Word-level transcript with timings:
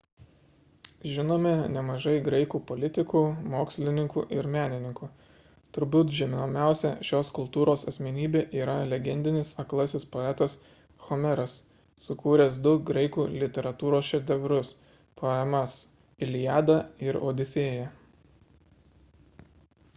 žinome 1.15 1.49
nemažai 1.73 2.13
graikų 2.27 2.59
politikų 2.69 3.19
mokslininkų 3.55 4.23
ir 4.37 4.47
menininkų 4.55 5.09
turbūt 5.77 6.15
žinomiausia 6.19 6.93
šios 7.09 7.29
kultūros 7.39 7.83
asmenybė 7.91 8.41
yra 8.61 8.77
legendinis 8.93 9.51
aklasis 9.65 10.07
poetas 10.15 10.57
homeras 11.09 11.53
sukūręs 12.07 12.59
du 12.69 12.75
graikų 12.91 13.27
literatūros 13.45 14.11
šedevrus 14.15 14.73
poemas 15.23 15.77
iliada 16.29 16.81
ir 17.09 17.21
odisėja 17.33 17.87